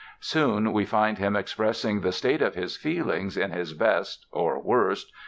[0.19, 5.11] Soon we find him expressing the state of his feelings in his best (or worst!)